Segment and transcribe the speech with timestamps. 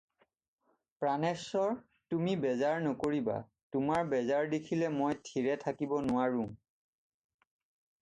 [1.03, 1.65] প্ৰাণেশ্বৰ!
[1.73, 3.37] আৰু তুমি বেজাৰ নকৰিবা,
[3.77, 6.53] তোমাৰ বেজাৰ দেখিলে মই থিৰে থাকিব নোৱাৰোঁ।